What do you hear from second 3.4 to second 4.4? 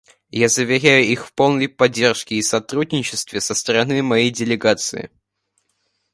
стороны моей